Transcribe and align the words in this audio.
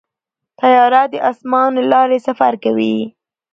طیاره 0.59 1.01
د 1.13 1.15
اسمان 1.31 1.69
له 1.77 1.83
لارې 1.93 2.17
سفر 2.27 2.53
کوي. 2.63 2.97